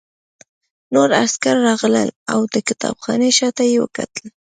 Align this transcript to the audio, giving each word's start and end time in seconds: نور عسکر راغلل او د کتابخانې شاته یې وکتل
نور 0.93 1.09
عسکر 1.23 1.55
راغلل 1.67 2.09
او 2.31 2.39
د 2.53 2.55
کتابخانې 2.67 3.29
شاته 3.37 3.63
یې 3.71 3.77
وکتل 3.83 4.25